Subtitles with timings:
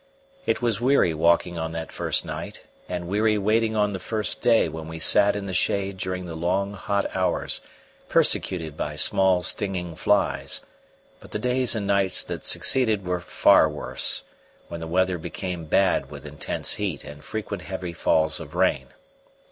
[0.47, 4.67] It was weary walking on that first night, and weary waiting on the first day
[4.67, 7.61] when we sat in the shade during the long, hot hours,
[8.09, 10.61] persecuted by small stinging flies;
[11.19, 14.23] but the days and nights that succeeded were far worse,
[14.69, 18.87] when the weather became bad with intense heat and frequent heavy falls of rain.